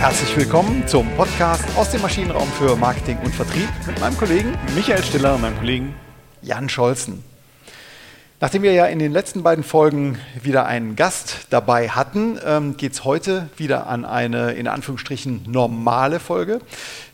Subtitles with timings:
[0.00, 5.02] Herzlich willkommen zum Podcast aus dem Maschinenraum für Marketing und Vertrieb mit meinem Kollegen Michael
[5.02, 5.94] Stiller und meinem Kollegen
[6.40, 7.22] Jan Scholzen.
[8.40, 12.92] Nachdem wir ja in den letzten beiden Folgen wieder einen Gast dabei hatten, ähm, geht
[12.92, 16.60] es heute wieder an eine in Anführungsstrichen normale Folge.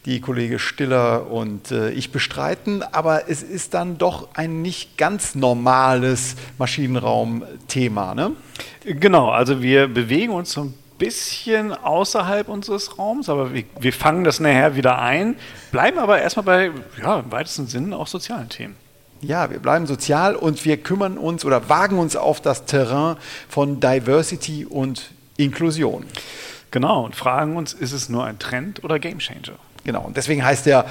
[0.05, 5.35] Die Kollege Stiller und äh, ich bestreiten, aber es ist dann doch ein nicht ganz
[5.35, 8.15] normales Maschinenraumthema.
[8.15, 8.31] Ne?
[8.85, 14.25] Genau, also wir bewegen uns so ein bisschen außerhalb unseres Raums, aber wir, wir fangen
[14.25, 15.37] das nachher wieder ein,
[15.73, 16.71] bleiben aber erstmal bei,
[17.03, 18.77] ja, im weitesten Sinne auch sozialen Themen.
[19.21, 23.17] Ja, wir bleiben sozial und wir kümmern uns oder wagen uns auf das Terrain
[23.49, 26.05] von Diversity und Inklusion.
[26.71, 29.59] Genau, und fragen uns, ist es nur ein Trend oder Gamechanger?
[29.85, 30.87] Genau, und deswegen heißt der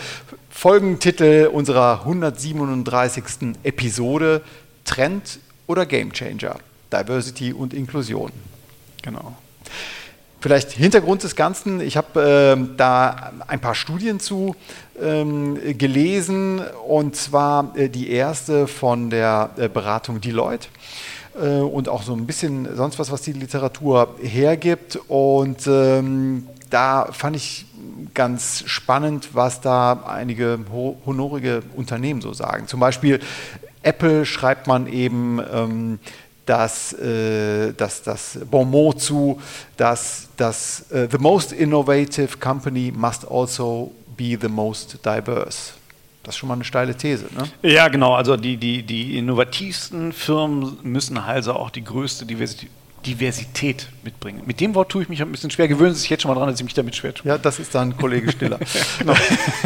[0.49, 3.55] Folgentitel unserer 137.
[3.63, 4.41] Episode
[4.85, 6.55] Trend oder Gamechanger?
[6.91, 8.31] Diversity und Inklusion.
[9.01, 9.35] Genau.
[10.45, 11.81] Vielleicht Hintergrund des Ganzen.
[11.81, 14.55] Ich habe äh, da ein paar Studien zu
[15.01, 20.67] ähm, gelesen und zwar äh, die erste von der äh, Beratung Deloitte
[21.41, 24.99] äh, und auch so ein bisschen sonst was, was die Literatur hergibt.
[25.07, 27.65] Und ähm, da fand ich
[28.13, 30.59] ganz spannend, was da einige
[31.07, 32.67] honorige Unternehmen so sagen.
[32.67, 33.19] Zum Beispiel
[33.81, 35.99] Apple schreibt man eben, ähm,
[36.45, 39.39] dass, äh, dass das Bonmot zu,
[39.77, 45.73] dass das uh, the most innovative company must also be the most diverse.
[46.23, 47.25] Das ist schon mal eine steile These.
[47.37, 47.71] Ne?
[47.71, 48.15] Ja, genau.
[48.15, 52.69] Also die, die, die innovativsten Firmen müssen also auch die größte Diversität
[53.05, 54.41] Diversität mitbringen.
[54.45, 55.67] Mit dem Wort tue ich mich ein bisschen schwer.
[55.67, 57.27] Gewöhnen Sie sich jetzt schon mal dran, dass ich mich damit schwer tue.
[57.27, 58.59] Ja, das ist dann Kollege Stiller.
[58.99, 59.13] genau.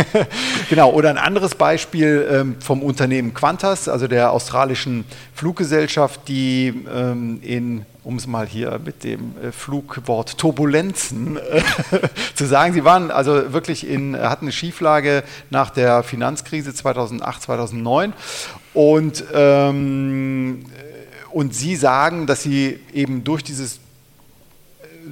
[0.70, 0.92] genau.
[0.92, 7.86] Oder ein anderes Beispiel ähm, vom Unternehmen Qantas, also der australischen Fluggesellschaft, die ähm, in
[8.04, 11.62] um es mal hier mit dem äh, Flugwort Turbulenzen äh,
[12.36, 12.74] zu sagen.
[12.74, 18.14] Sie waren also wirklich in, hatten eine Schieflage nach der Finanzkrise 2008, 2009
[18.74, 20.66] und ähm,
[21.32, 23.80] und Sie sagen, dass Sie eben durch dieses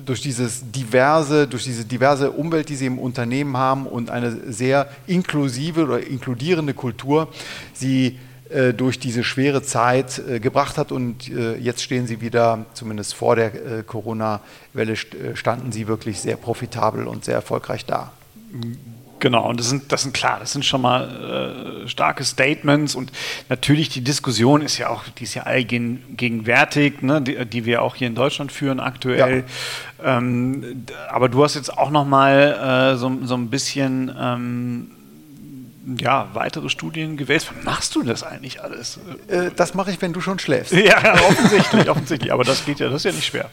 [0.06, 4.90] durch dieses diverse, durch diese diverse Umwelt, die sie im Unternehmen haben und eine sehr
[5.08, 7.30] inklusive oder inkludierende Kultur,
[7.74, 8.20] sie
[8.50, 13.14] äh, durch diese schwere Zeit äh, gebracht hat und äh, jetzt stehen sie wieder, zumindest
[13.14, 14.96] vor der äh, Corona-Welle
[15.36, 18.12] standen sie wirklich sehr profitabel und sehr erfolgreich da.
[19.20, 23.12] Genau, und das sind, das sind klar, das sind schon mal äh, starke Statements und
[23.50, 27.96] natürlich die Diskussion ist ja auch, die ist ja allgegenwärtig, ne, die, die wir auch
[27.96, 29.44] hier in Deutschland führen aktuell.
[30.04, 30.18] Ja.
[30.18, 34.92] Ähm, aber du hast jetzt auch noch mal äh, so, so ein bisschen ähm,
[36.00, 37.50] ja, weitere Studien gewählt.
[37.54, 39.00] Wann machst du das eigentlich alles?
[39.28, 40.74] Äh, das mache ich, wenn du schon schläfst.
[40.74, 42.34] Ja, offensichtlich, offensichtlich.
[42.34, 43.50] Aber das geht ja, das ist ja nicht schwer.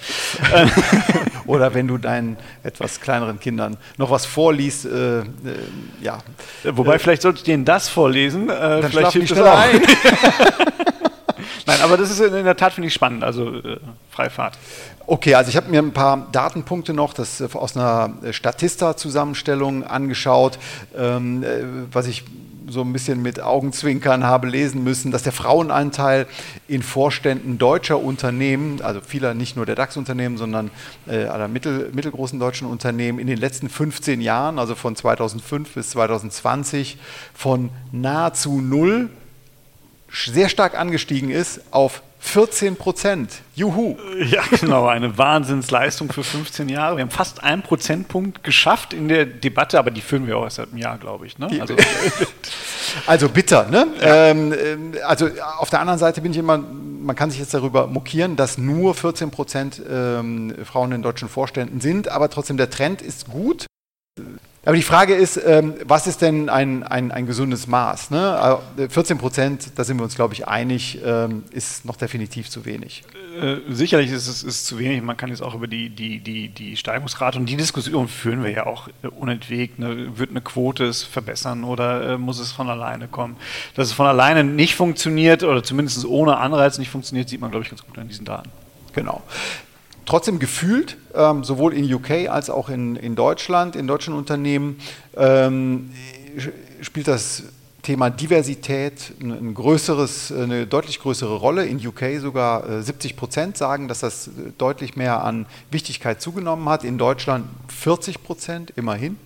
[1.46, 5.24] Oder wenn du deinen etwas kleineren Kindern noch was vorliest, äh, äh,
[6.00, 6.18] ja.
[6.64, 8.48] Wobei, vielleicht sollte ich denen das vorlesen.
[8.48, 9.58] Äh, Dann vielleicht hilft das auch.
[9.58, 9.82] ein.
[11.66, 13.24] Nein, aber das ist in der Tat, finde ich, spannend.
[13.24, 13.78] Also äh,
[14.10, 14.58] Freifahrt.
[15.06, 20.58] Okay, also ich habe mir ein paar Datenpunkte noch das äh, aus einer Statista-Zusammenstellung angeschaut,
[20.96, 22.24] ähm, äh, was ich
[22.68, 26.26] so ein bisschen mit Augenzwinkern habe lesen müssen, dass der Frauenanteil
[26.68, 30.70] in Vorständen deutscher Unternehmen, also vieler nicht nur der DAX-Unternehmen, sondern
[31.06, 35.90] äh, aller mittel, mittelgroßen deutschen Unternehmen in den letzten 15 Jahren, also von 2005 bis
[35.90, 36.98] 2020,
[37.34, 39.10] von nahezu null
[40.14, 43.30] sehr stark angestiegen ist auf 14 Prozent.
[43.54, 43.96] Juhu.
[44.30, 46.96] Ja, genau, eine Wahnsinnsleistung für 15 Jahre.
[46.96, 50.56] Wir haben fast einen Prozentpunkt geschafft in der Debatte, aber die führen wir auch erst
[50.56, 51.38] seit einem Jahr, glaube ich.
[51.38, 51.48] Ne?
[51.60, 51.76] Also,
[53.06, 53.68] also, bitter.
[53.68, 53.86] Ne?
[54.00, 54.30] Ja.
[54.30, 57.86] Ähm, äh, also auf der anderen Seite bin ich immer, man kann sich jetzt darüber
[57.86, 63.02] mokieren, dass nur 14 Prozent ähm, Frauen in deutschen Vorständen sind, aber trotzdem der Trend
[63.02, 63.66] ist gut.
[64.64, 68.10] Aber die Frage ist, ähm, was ist denn ein, ein, ein gesundes Maß?
[68.10, 68.58] Ne?
[68.88, 73.04] 14 Prozent, da sind wir uns, glaube ich, einig, ähm, ist noch definitiv zu wenig.
[73.40, 75.02] Äh, sicherlich ist es ist zu wenig.
[75.02, 78.50] Man kann jetzt auch über die, die, die, die Steigungsrate und die Diskussion führen wir
[78.50, 79.78] ja auch äh, unentwegt.
[79.78, 80.16] Ne?
[80.18, 83.36] Wird eine Quote es verbessern oder äh, muss es von alleine kommen?
[83.74, 87.64] Dass es von alleine nicht funktioniert oder zumindest ohne Anreiz nicht funktioniert, sieht man, glaube
[87.64, 88.50] ich, ganz gut an diesen Daten.
[88.94, 89.22] Genau.
[90.06, 94.78] Trotzdem gefühlt, ähm, sowohl in UK als auch in, in Deutschland, in deutschen Unternehmen,
[95.16, 95.90] ähm,
[96.82, 97.44] spielt das
[97.84, 101.66] Thema Diversität ein größeres, eine deutlich größere Rolle.
[101.66, 106.82] In UK sogar 70 äh, Prozent sagen, dass das deutlich mehr an Wichtigkeit zugenommen hat.
[106.82, 109.18] In Deutschland 40 Prozent immerhin.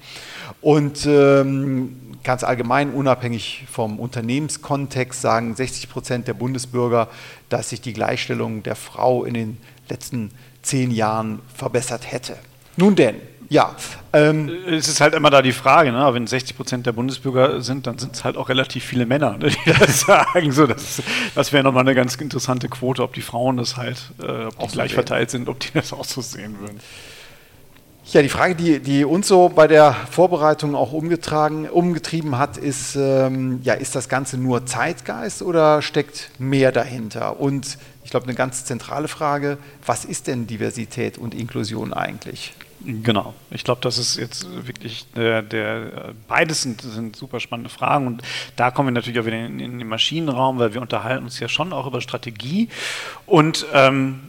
[0.60, 7.08] Und ähm, ganz allgemein, unabhängig vom Unternehmenskontext, sagen 60 Prozent der Bundesbürger,
[7.48, 9.58] dass sich die Gleichstellung der Frau in den
[9.88, 12.36] letzten Jahren zehn Jahren verbessert hätte.
[12.76, 13.16] Nun denn,
[13.48, 13.74] ja.
[14.12, 16.12] Ähm, es ist halt immer da die Frage, ne?
[16.12, 19.48] wenn 60 Prozent der Bundesbürger sind, dann sind es halt auch relativ viele Männer, ne,
[19.48, 20.52] die das sagen.
[20.52, 21.02] So, das,
[21.34, 24.74] das wäre nochmal eine ganz interessante Quote, ob die Frauen das halt, äh, ob die
[24.74, 26.80] gleich verteilt sind, ob die das auch so sehen würden.
[28.10, 32.96] Ja, die Frage, die, die uns so bei der Vorbereitung auch umgetragen, umgetrieben hat, ist,
[32.96, 37.38] ähm, ja, ist das Ganze nur Zeitgeist oder steckt mehr dahinter?
[37.38, 37.76] Und
[38.08, 42.54] ich glaube, eine ganz zentrale Frage, was ist denn Diversität und Inklusion eigentlich?
[42.82, 48.06] Genau, ich glaube, das ist jetzt wirklich der, der beides sind, sind, super spannende Fragen
[48.06, 48.22] und
[48.56, 51.50] da kommen wir natürlich auch wieder in, in, den Maschinenraum, weil wir unterhalten uns ja
[51.50, 52.70] schon auch über Strategie
[53.26, 54.20] und ähm,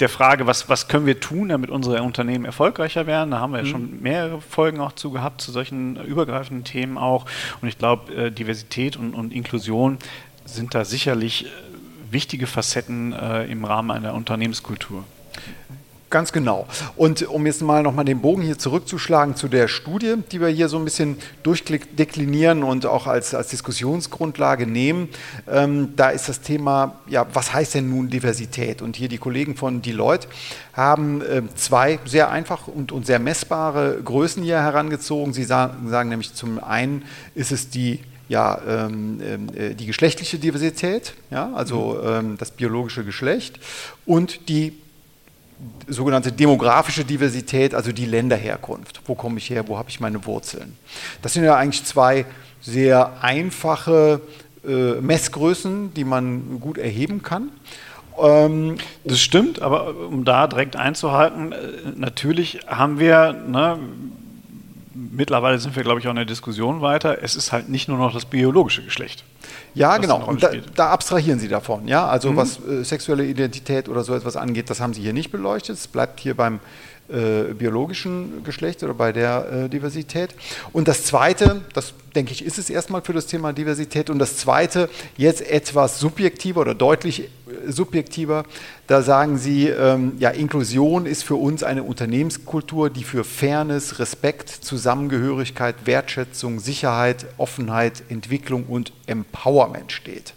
[0.00, 3.30] der Frage, was, was können wir tun, damit unsere Unternehmen erfolgreicher werden.
[3.30, 3.70] Da haben wir ja mhm.
[3.70, 7.24] schon mehrere Folgen auch zu gehabt, zu solchen übergreifenden Themen auch.
[7.62, 9.96] Und ich glaube, äh, Diversität und, und, Inklusion
[10.44, 11.48] sind da sicherlich äh,
[12.12, 15.04] wichtige Facetten äh, im Rahmen einer Unternehmenskultur.
[16.12, 16.66] Ganz genau.
[16.94, 20.68] Und um jetzt mal nochmal den Bogen hier zurückzuschlagen zu der Studie, die wir hier
[20.68, 25.08] so ein bisschen durchdeklinieren und auch als, als Diskussionsgrundlage nehmen,
[25.50, 28.82] ähm, da ist das Thema, ja, was heißt denn nun Diversität?
[28.82, 30.28] Und hier die Kollegen von Deloitte
[30.74, 35.32] haben äh, zwei sehr einfach und, und sehr messbare Größen hier herangezogen.
[35.32, 38.00] Sie sagen, sagen nämlich zum einen ist es die
[38.32, 42.08] ja, ähm, ähm äh, die geschlechtliche Diversität, ja, also mhm.
[42.08, 43.60] ähm, das biologische Geschlecht
[44.06, 44.72] und die
[45.86, 49.02] sogenannte demografische Diversität, also die Länderherkunft.
[49.06, 50.76] Wo komme ich her, wo habe ich meine Wurzeln?
[51.20, 52.24] Das sind ja eigentlich zwei
[52.60, 54.20] sehr einfache
[54.66, 57.50] äh, Messgrößen, die man gut erheben kann.
[58.20, 61.56] Ähm, das stimmt, aber um da direkt einzuhalten, äh,
[61.94, 63.78] natürlich haben wir, ne,
[64.94, 67.98] mittlerweile sind wir, glaube ich, auch in der Diskussion weiter, es ist halt nicht nur
[67.98, 69.24] noch das biologische Geschlecht.
[69.74, 70.24] Ja, genau.
[70.24, 71.88] Und da, da, abstrahieren Sie davon.
[71.88, 72.06] Ja?
[72.06, 72.36] Also mhm.
[72.36, 75.76] was äh, sexuelle Identität oder so etwas angeht, das haben Sie hier nicht beleuchtet.
[75.76, 76.60] Es bleibt hier beim
[77.08, 80.34] äh, biologischen Geschlecht oder bei der äh, Diversität.
[80.72, 84.08] Und das Zweite, das denke ich, ist es erstmal für das Thema Diversität.
[84.08, 87.28] Und das Zweite, jetzt etwas subjektiver oder deutlich
[87.66, 88.44] subjektiver,
[88.86, 94.48] da sagen Sie, ähm, ja, Inklusion ist für uns eine Unternehmenskultur, die für Fairness, Respekt,
[94.48, 100.34] Zusammengehörigkeit, Wertschätzung, Sicherheit, Offenheit, Entwicklung und Empowerment steht.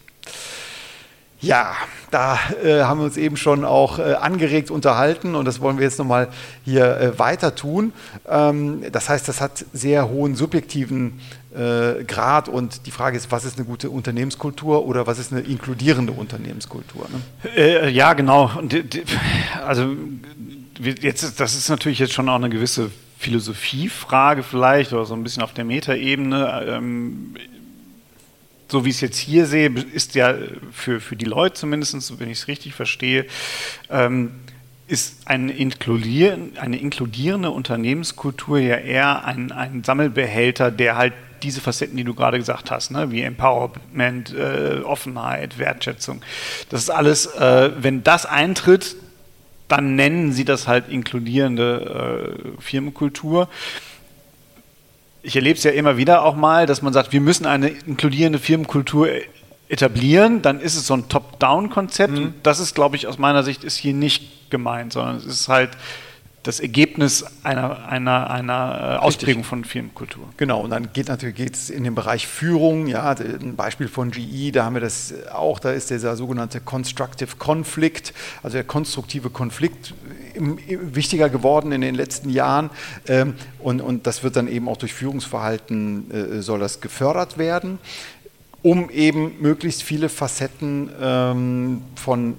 [1.46, 1.76] Ja,
[2.10, 5.84] da äh, haben wir uns eben schon auch äh, angeregt unterhalten und das wollen wir
[5.84, 6.30] jetzt nochmal
[6.64, 7.94] hier äh, weiter tun.
[8.28, 11.20] Ähm, das heißt, das hat sehr hohen subjektiven
[11.56, 15.42] äh, Grad und die Frage ist, was ist eine gute Unternehmenskultur oder was ist eine
[15.42, 17.08] inkludierende Unternehmenskultur?
[17.12, 17.52] Ne?
[17.56, 18.50] Äh, ja, genau.
[19.66, 19.96] also
[20.80, 22.90] jetzt, das ist natürlich jetzt schon auch eine gewisse
[23.20, 26.66] Philosophiefrage vielleicht oder so ein bisschen auf der Metaebene.
[26.68, 27.36] Ähm,
[28.76, 30.36] so wie ich es jetzt hier sehe, ist ja
[30.70, 33.26] für, für die Leute zumindest, wenn ich es richtig verstehe,
[33.90, 34.32] ähm,
[34.86, 42.04] ist eine, eine inkludierende Unternehmenskultur ja eher ein, ein Sammelbehälter, der halt diese Facetten, die
[42.04, 46.22] du gerade gesagt hast, ne, wie Empowerment, äh, Offenheit, Wertschätzung,
[46.70, 48.98] das ist alles, äh, wenn das eintritt,
[49.70, 53.48] dann nennen sie das halt inkludierende äh, Firmenkultur
[55.26, 58.40] ich erlebe es ja immer wieder auch mal, dass man sagt, wir müssen eine inkludierende
[58.40, 59.10] Firmenkultur
[59.68, 62.24] etablieren, dann ist es so ein Top-Down-Konzept mhm.
[62.24, 65.50] und das ist, glaube ich, aus meiner Sicht ist hier nicht gemeint, sondern es ist
[65.50, 65.72] halt
[66.46, 70.26] das Ergebnis einer, einer, einer äh, Ausprägung von Firmenkultur.
[70.38, 74.52] Genau, und dann geht natürlich geht's in den Bereich Führung, ja, ein Beispiel von GE,
[74.52, 79.96] da haben wir das auch, da ist dieser sogenannte Constructive Conflict, also der konstruktive Konflikt
[80.36, 82.70] wichtiger geworden in den letzten Jahren.
[83.08, 87.80] Ähm, und, und das wird dann eben auch durch Führungsverhalten äh, soll das gefördert werden
[88.62, 92.36] um eben möglichst viele Facetten ähm, von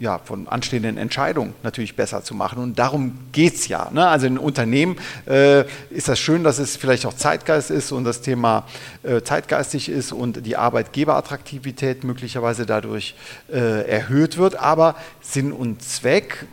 [0.00, 2.58] ja, von anstehenden Entscheidungen natürlich besser zu machen.
[2.58, 3.90] Und darum geht es ja.
[3.92, 4.06] Ne?
[4.06, 4.96] Also in Unternehmen
[5.26, 8.66] äh, ist das schön, dass es vielleicht auch Zeitgeist ist und das Thema
[9.04, 13.14] äh, zeitgeistig ist und die Arbeitgeberattraktivität möglicherweise dadurch
[13.52, 14.56] äh, erhöht wird.
[14.56, 16.46] Aber Sinn und Zweck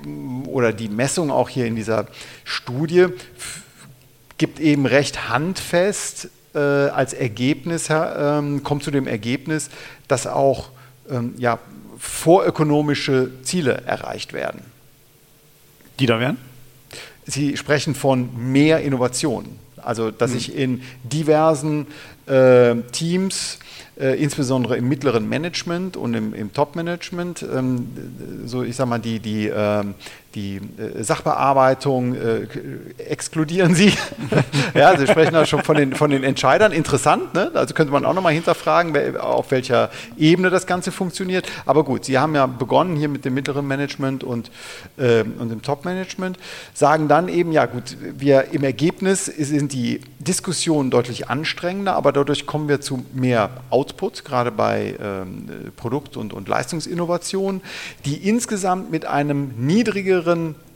[0.46, 2.08] oder die Messung auch hier in dieser
[2.44, 3.08] Studie
[4.38, 9.70] gibt eben recht handfest äh, als Ergebnis, ähm, kommt zu dem Ergebnis,
[10.08, 10.70] dass auch
[11.10, 11.60] ähm, ja,
[12.02, 14.62] vorökonomische Ziele erreicht werden.
[16.00, 16.38] Die da wären?
[17.28, 19.46] Sie sprechen von mehr Innovation.
[19.78, 20.38] Also, dass mhm.
[20.38, 21.86] ich in diversen
[22.26, 23.60] äh, Teams,
[24.00, 27.88] äh, insbesondere im mittleren Management und im, im Top-Management, ähm,
[28.46, 29.84] so ich sag mal, die, die, äh,
[30.36, 32.48] die äh, Sachbearbeitung äh,
[32.98, 33.94] exkludieren Sie.
[34.74, 36.72] ja, Sie sprechen da schon von den, von den Entscheidern.
[36.72, 37.52] Interessant, ne?
[37.54, 41.48] also könnte man auch nochmal hinterfragen, auf welcher Ebene das Ganze funktioniert.
[41.66, 44.52] Aber gut, Sie haben ja begonnen hier mit dem mittleren Management und,
[44.98, 46.38] äh, und dem Top-Management,
[46.74, 52.46] sagen dann eben, ja gut, wir im Ergebnis sind die Diskussionen deutlich anstrengender, aber dadurch
[52.46, 57.62] kommen wir zu mehr Output, gerade bei ähm, Produkt- und, und Leistungsinnovationen,
[58.06, 60.21] die insgesamt mit einem niedrigeren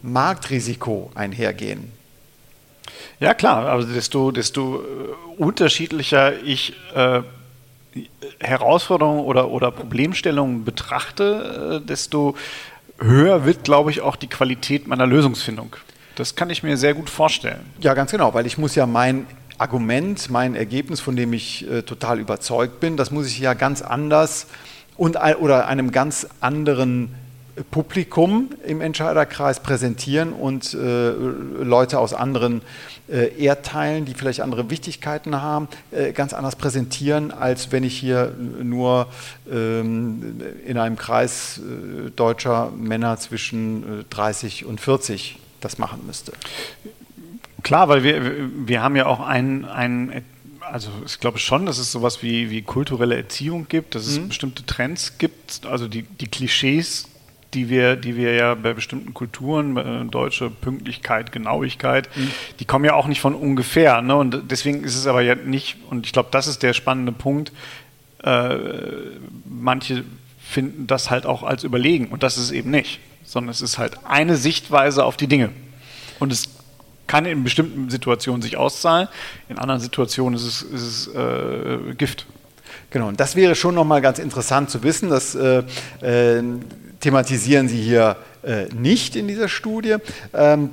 [0.02, 1.92] Marktrisiko einhergehen.
[3.20, 7.22] Ja klar, also desto, desto äh, unterschiedlicher ich äh,
[8.40, 12.36] Herausforderungen oder, oder Problemstellungen betrachte, äh, desto
[13.00, 15.76] höher wird, glaube ich, auch die Qualität meiner Lösungsfindung.
[16.16, 17.60] Das kann ich mir sehr gut vorstellen.
[17.80, 21.82] Ja, ganz genau, weil ich muss ja mein Argument, mein Ergebnis, von dem ich äh,
[21.84, 24.48] total überzeugt bin, das muss ich ja ganz anders
[24.98, 27.14] und oder einem ganz anderen
[27.72, 32.62] Publikum im Entscheiderkreis präsentieren und äh, Leute aus anderen
[33.08, 38.34] äh, Erdteilen, die vielleicht andere Wichtigkeiten haben, äh, ganz anders präsentieren, als wenn ich hier
[38.62, 39.08] nur
[39.50, 46.34] ähm, in einem Kreis äh, deutscher Männer zwischen 30 äh, und 40 das machen müsste.
[47.64, 50.24] Klar, weil wir, wir haben ja auch einen, einen
[50.62, 54.28] also ich glaube schon, dass es sowas wie, wie kulturelle Erziehung gibt, dass es mhm.
[54.28, 57.08] bestimmte Trends gibt, also die, die Klischees,
[57.56, 62.32] die wir, die wir ja bei bestimmten Kulturen, äh, deutsche Pünktlichkeit, Genauigkeit, mhm.
[62.60, 64.02] die kommen ja auch nicht von ungefähr.
[64.02, 64.16] Ne?
[64.16, 67.52] Und deswegen ist es aber ja nicht, und ich glaube, das ist der spannende Punkt,
[68.24, 68.58] äh,
[69.46, 70.04] manche
[70.40, 73.78] finden das halt auch als überlegen und das ist es eben nicht, sondern es ist
[73.78, 75.50] halt eine Sichtweise auf die Dinge.
[76.20, 76.50] Und es
[77.08, 79.08] kann in bestimmten Situationen sich auszahlen,
[79.50, 82.26] in anderen Situationen ist es, ist es äh, Gift.
[82.90, 85.10] Genau, und das wäre schon nochmal ganz interessant zu wissen.
[85.10, 85.64] Das äh,
[86.02, 86.44] äh,
[87.06, 89.98] thematisieren Sie hier äh, nicht in dieser Studie.
[90.34, 90.72] Ähm,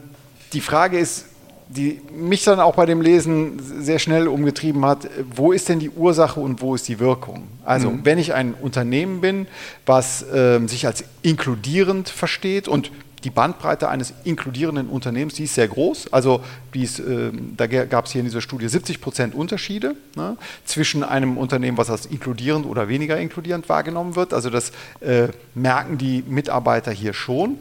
[0.54, 1.26] die Frage ist,
[1.68, 5.90] die mich dann auch bei dem Lesen sehr schnell umgetrieben hat, wo ist denn die
[5.90, 7.48] Ursache und wo ist die Wirkung?
[7.66, 8.00] Also mhm.
[8.04, 9.46] wenn ich ein Unternehmen bin,
[9.84, 12.90] was äh, sich als inkludierend versteht und
[13.24, 16.12] die Bandbreite eines inkludierenden Unternehmens, die ist sehr groß.
[16.12, 21.04] Also ist, äh, da gab es hier in dieser Studie 70 Prozent Unterschiede ne, zwischen
[21.04, 24.34] einem Unternehmen, was als inkludierend oder weniger inkludierend wahrgenommen wird.
[24.34, 27.58] Also das äh, merken die Mitarbeiter hier schon.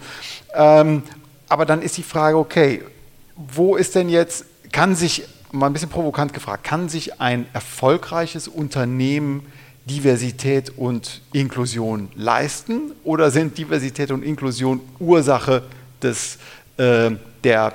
[0.56, 1.04] Ähm,
[1.50, 2.82] aber dann ist die Frage, okay,
[3.36, 8.48] wo ist denn jetzt, kann sich, mal ein bisschen provokant gefragt, kann sich ein erfolgreiches
[8.48, 9.46] Unternehmen
[9.86, 15.64] Diversität und Inklusion leisten oder sind Diversität und Inklusion Ursache
[16.02, 16.38] des,
[16.78, 17.12] äh,
[17.44, 17.74] der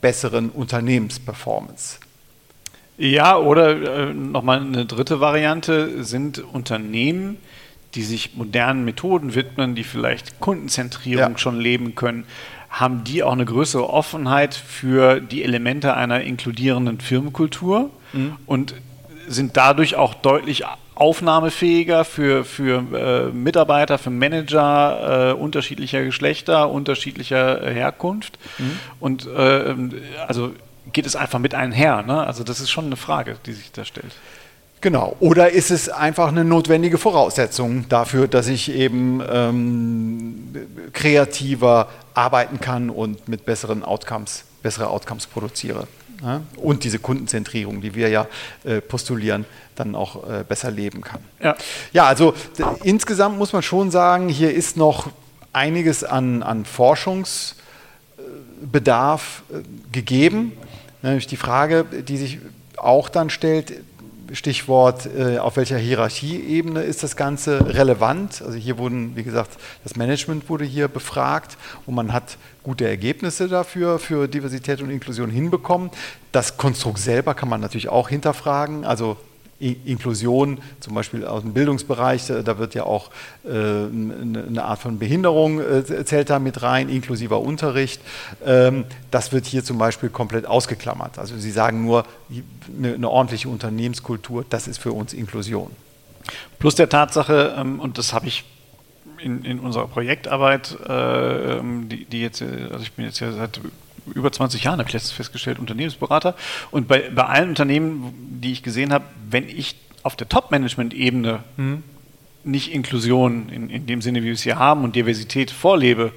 [0.00, 1.98] besseren Unternehmensperformance?
[2.96, 7.38] Ja, oder äh, nochmal eine dritte Variante sind Unternehmen,
[7.94, 11.38] die sich modernen Methoden widmen, die vielleicht Kundenzentrierung ja.
[11.38, 12.24] schon leben können,
[12.68, 18.36] haben die auch eine größere Offenheit für die Elemente einer inkludierenden Firmenkultur mhm.
[18.46, 18.74] und
[19.28, 27.62] sind dadurch auch deutlich aufnahmefähiger für, für äh, Mitarbeiter, für Manager äh, unterschiedlicher Geschlechter, unterschiedlicher
[27.62, 28.38] äh, Herkunft.
[28.58, 28.78] Mhm.
[29.00, 29.74] Und äh,
[30.26, 30.52] also
[30.92, 32.02] geht es einfach mit einher.
[32.02, 32.26] Ne?
[32.26, 34.12] Also das ist schon eine Frage, die sich da stellt.
[34.80, 35.16] Genau.
[35.18, 40.54] Oder ist es einfach eine notwendige Voraussetzung dafür, dass ich eben ähm,
[40.92, 45.88] kreativer arbeiten kann und mit besseren Outcomes, bessere Outcomes produziere?
[46.24, 46.40] Ja?
[46.56, 48.26] Und diese Kundenzentrierung, die wir ja
[48.64, 49.44] äh, postulieren,
[49.76, 51.20] dann auch äh, besser leben kann.
[51.40, 51.54] Ja,
[51.92, 52.32] ja also
[52.82, 55.08] insgesamt muss man schon sagen, hier ist noch
[55.52, 59.56] einiges an, an Forschungsbedarf äh,
[59.92, 60.52] gegeben.
[61.02, 62.38] Nämlich die Frage, die sich
[62.76, 63.74] auch dann stellt,
[64.32, 68.42] Stichwort, äh, auf welcher Hierarchieebene ist das Ganze relevant?
[68.42, 69.52] Also hier wurden, wie gesagt,
[69.82, 75.30] das Management wurde hier befragt und man hat gute Ergebnisse dafür, für Diversität und Inklusion
[75.30, 75.90] hinbekommen.
[76.32, 78.84] Das Konstrukt selber kann man natürlich auch hinterfragen.
[78.84, 79.16] Also
[79.58, 83.10] Inklusion, zum Beispiel aus dem Bildungsbereich, da wird ja auch
[83.44, 88.00] äh, eine Art von Behinderung äh, zählt da mit rein, inklusiver Unterricht.
[88.44, 91.18] Ähm, das wird hier zum Beispiel komplett ausgeklammert.
[91.18, 92.04] Also Sie sagen nur,
[92.76, 95.70] eine, eine ordentliche Unternehmenskultur, das ist für uns Inklusion.
[96.58, 98.44] Plus der Tatsache, ähm, und das habe ich
[99.18, 103.60] in, in, unserer Projektarbeit, äh, ähm, die, die, jetzt, also ich bin jetzt ja seit
[104.14, 106.34] über 20 Jahren, habe ich letztens festgestellt, Unternehmensberater.
[106.70, 111.82] Und bei, bei allen Unternehmen, die ich gesehen habe, wenn ich auf der Top-Management-Ebene mhm.
[112.44, 116.12] nicht Inklusion in, in dem Sinne, wie wir es hier haben und Diversität vorlebe,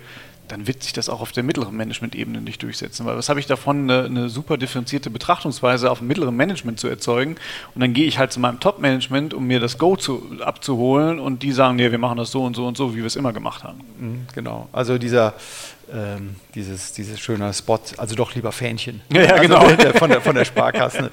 [0.48, 3.06] dann wird sich das auch auf der mittleren Management-Ebene nicht durchsetzen.
[3.06, 6.88] Weil was habe ich davon, eine, eine, super differenzierte Betrachtungsweise auf dem mittleren Management zu
[6.88, 7.36] erzeugen?
[7.76, 11.44] Und dann gehe ich halt zu meinem Top-Management, um mir das Go zu, abzuholen und
[11.44, 13.34] die sagen, nee, wir machen das so und so und so, wie wir es immer
[13.34, 13.82] gemacht haben.
[14.00, 14.70] Mhm, genau.
[14.72, 15.34] Also dieser
[15.94, 19.02] ähm, dieses, dieses schöne Spot, also doch lieber Fähnchen.
[19.12, 19.72] Ja, ja also genau.
[19.72, 21.10] Der, von, der, von der Sparkasse.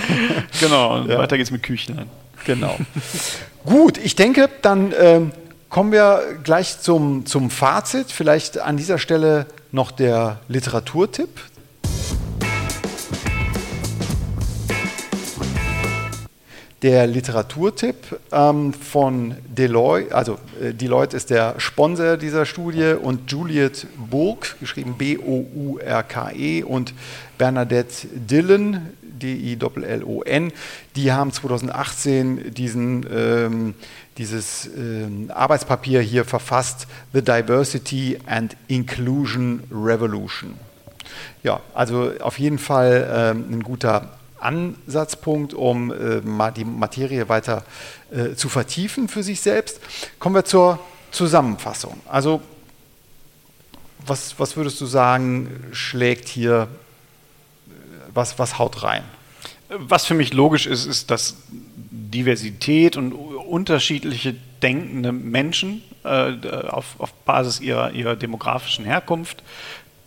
[0.60, 1.18] genau, und ja.
[1.18, 2.08] weiter geht's mit Küchlein.
[2.46, 2.78] Genau.
[3.64, 5.32] Gut, ich denke, dann ähm,
[5.68, 8.10] kommen wir gleich zum, zum Fazit.
[8.10, 11.28] Vielleicht an dieser Stelle noch der Literaturtipp.
[16.82, 23.86] Der Literaturtipp ähm, von Deloitte, also äh, Deloitte ist der Sponsor dieser Studie und Juliet
[23.96, 26.92] Burke, geschrieben B-O-U-R-K-E und
[27.38, 30.52] Bernadette Dillon, D-I-L-L-O-N,
[30.94, 33.74] die haben 2018 diesen, ähm,
[34.18, 40.54] dieses ähm, Arbeitspapier hier verfasst, The Diversity and Inclusion Revolution.
[41.42, 47.64] Ja, also auf jeden Fall ähm, ein guter Ansatzpunkt, um äh, die Materie weiter
[48.10, 49.80] äh, zu vertiefen für sich selbst.
[50.18, 50.78] Kommen wir zur
[51.10, 52.00] Zusammenfassung.
[52.06, 52.42] Also
[54.06, 56.68] was, was würdest du sagen, schlägt hier,
[58.16, 59.04] was, was haut rein?
[59.68, 66.34] Was für mich logisch ist, ist, dass Diversität und unterschiedliche denkende Menschen äh,
[66.68, 69.42] auf, auf Basis ihrer, ihrer demografischen Herkunft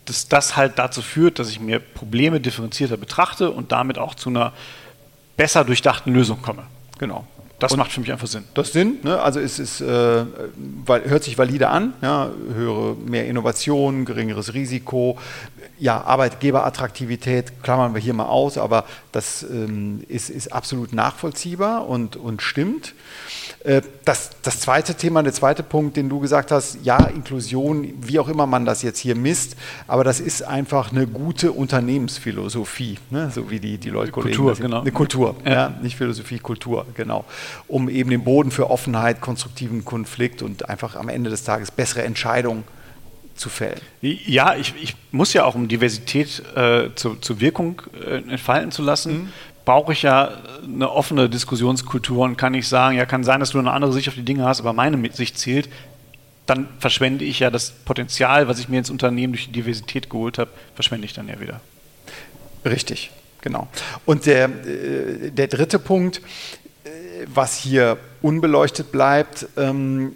[0.09, 4.29] dass das halt dazu führt, dass ich mir Probleme differenzierter betrachte und damit auch zu
[4.29, 4.53] einer
[5.37, 6.63] besser durchdachten Lösung komme.
[6.97, 7.27] Genau.
[7.59, 8.43] Das und macht für mich einfach Sinn.
[8.53, 9.21] Das Sinn, ne?
[9.21, 9.85] also es ist, äh,
[10.87, 12.29] hört sich valide an, ja?
[12.53, 15.17] höhere, mehr Innovation, geringeres Risiko,
[15.79, 22.17] ja, Arbeitgeberattraktivität klammern wir hier mal aus, aber das ähm, ist, ist absolut nachvollziehbar und,
[22.17, 22.93] und stimmt.
[23.63, 28.19] Äh, das, das zweite Thema, der zweite Punkt, den du gesagt hast, ja, Inklusion, wie
[28.19, 29.55] auch immer man das jetzt hier misst,
[29.87, 33.31] aber das ist einfach eine gute Unternehmensphilosophie, ne?
[33.33, 34.81] so wie die, die Leute Kultur, genau.
[34.81, 35.51] Eine Kultur, ja.
[35.51, 35.73] ja.
[35.81, 37.23] nicht Philosophie, Kultur, genau.
[37.67, 42.03] Um eben den Boden für Offenheit, konstruktiven Konflikt und einfach am Ende des Tages bessere
[42.03, 42.63] Entscheidungen
[43.35, 43.79] zu fällen.
[44.01, 48.81] Ja, ich, ich muss ja auch, um Diversität äh, zu, zur Wirkung äh, entfalten zu
[48.81, 49.29] lassen, mhm
[49.69, 50.31] brauche ich ja
[50.63, 54.07] eine offene Diskussionskultur und kann nicht sagen, ja, kann sein, dass du eine andere Sicht
[54.07, 55.69] auf die Dinge hast, aber meine Sicht zählt.
[56.47, 60.39] Dann verschwende ich ja das Potenzial, was ich mir ins Unternehmen durch die Diversität geholt
[60.39, 61.61] habe, verschwende ich dann ja wieder.
[62.65, 63.67] Richtig, genau.
[64.05, 66.21] Und der, äh, der dritte Punkt, äh,
[67.27, 70.15] was hier unbeleuchtet bleibt, ähm,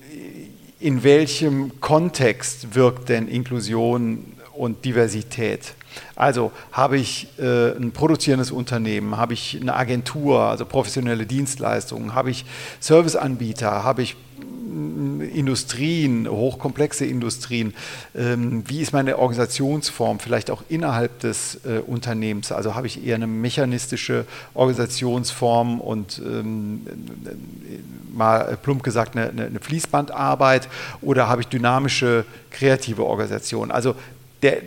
[0.80, 5.76] in welchem Kontext wirkt denn Inklusion und Diversität?
[6.16, 12.32] Also habe ich äh, ein produzierendes Unternehmen, habe ich eine Agentur, also professionelle Dienstleistungen, habe
[12.32, 12.46] ich
[12.80, 14.16] Serviceanbieter, habe ich
[14.48, 17.74] mm, Industrien, hochkomplexe Industrien.
[18.16, 22.52] Ähm, wie ist meine Organisationsform, vielleicht auch innerhalb des äh, Unternehmens?
[22.52, 26.82] Also habe ich eher eine mechanistische Organisationsform und ähm,
[28.14, 30.70] mal plump gesagt eine, eine Fließbandarbeit
[31.02, 33.72] oder habe ich dynamische, kreative Organisationen?
[33.72, 33.96] Also
[34.44, 34.62] der,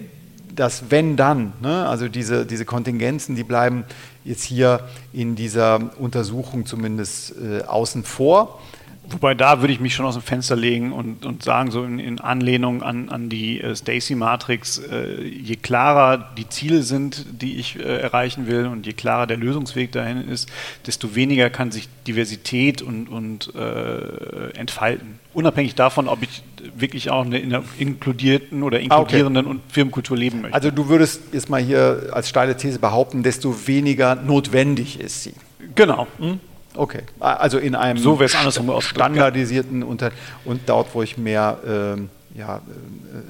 [0.54, 1.86] das Wenn dann, ne?
[1.86, 3.84] also diese, diese Kontingenzen, die bleiben
[4.24, 4.80] jetzt hier
[5.12, 8.60] in dieser Untersuchung zumindest äh, außen vor.
[9.08, 11.98] Wobei da würde ich mich schon aus dem Fenster legen und, und sagen, so in,
[11.98, 17.78] in Anlehnung an, an die äh, Stacy-Matrix, äh, je klarer die Ziele sind, die ich
[17.78, 20.48] äh, erreichen will und je klarer der Lösungsweg dahin ist,
[20.86, 25.20] desto weniger kann sich Diversität und, und äh, entfalten.
[25.34, 26.42] Unabhängig davon, ob ich
[26.74, 29.60] wirklich auch in einer inkludierten oder inkludierenden ah, okay.
[29.68, 30.54] Firmenkultur leben möchte.
[30.54, 35.34] Also du würdest jetzt mal hier als steile These behaupten, desto weniger notwendig ist sie.
[35.74, 36.06] Genau.
[36.18, 36.40] Hm?
[36.76, 40.10] Okay, also in einem so andersrum standardisierten Unter
[40.44, 42.60] und dort, wo ich mehr ähm, ja,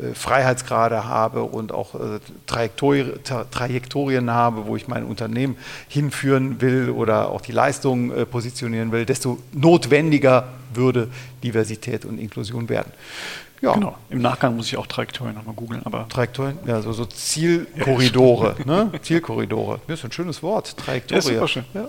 [0.03, 3.13] äh, Freiheitsgrade habe und auch äh, Trajektori
[3.51, 5.57] Trajektorien habe, wo ich mein Unternehmen
[5.89, 11.09] hinführen will oder auch die Leistung äh, positionieren will, desto notwendiger würde
[11.43, 12.91] Diversität und Inklusion werden.
[13.63, 13.73] Ja.
[13.73, 13.97] Genau.
[14.11, 15.81] Im Nachgang muss ich auch Trajektorien nochmal googeln.
[15.85, 18.57] Aber Trajektorien, ja, so, so Zielkorridore.
[18.65, 18.91] ne?
[19.01, 19.81] Zielkorridore.
[19.87, 20.77] Das ist ein schönes Wort.
[20.77, 21.21] Trajektorie.
[21.21, 21.65] Ja, super schön.
[21.73, 21.87] Ja.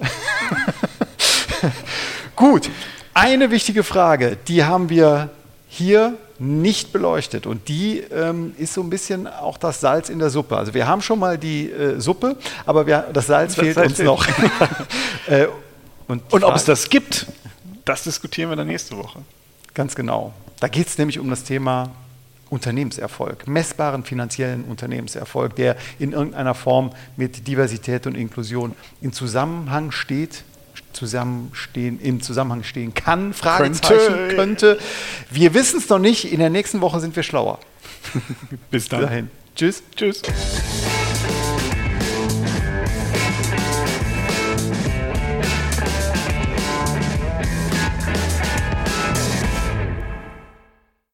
[2.35, 2.69] Gut,
[3.13, 5.29] eine wichtige Frage, die haben wir
[5.67, 10.29] hier nicht beleuchtet und die ähm, ist so ein bisschen auch das Salz in der
[10.29, 10.55] Suppe.
[10.55, 13.89] Also wir haben schon mal die äh, Suppe, aber wir, das Salz das fehlt Salz
[13.89, 14.07] uns fehlt.
[14.07, 14.27] noch.
[15.27, 15.47] äh,
[16.07, 17.25] und, und ob es das gibt,
[17.85, 19.19] das diskutieren wir dann nächste Woche.
[19.73, 20.33] Ganz genau.
[20.59, 21.89] Da geht es nämlich um das Thema
[22.49, 30.43] Unternehmenserfolg, messbaren finanziellen Unternehmenserfolg, der in irgendeiner Form mit Diversität und Inklusion in Zusammenhang steht
[30.93, 34.35] zusammenstehen, im Zusammenhang stehen kann, Fragezeichen könnte.
[34.35, 34.79] könnte.
[35.29, 36.31] Wir wissen es noch nicht.
[36.31, 37.59] In der nächsten Woche sind wir schlauer.
[38.71, 39.01] Bis dann.
[39.01, 39.29] Dahin.
[39.55, 39.83] Tschüss.
[39.95, 40.21] Tschüss.